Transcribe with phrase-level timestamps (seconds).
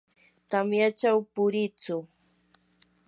[0.49, 1.95] tamyachaw puriitsu.